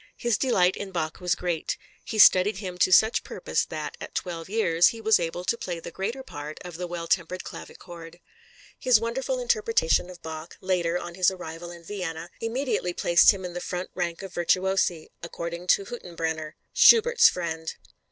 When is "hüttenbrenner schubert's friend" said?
15.85-17.75